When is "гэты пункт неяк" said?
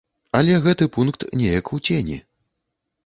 0.63-1.73